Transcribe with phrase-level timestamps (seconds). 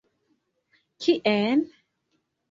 [1.01, 1.61] Kien?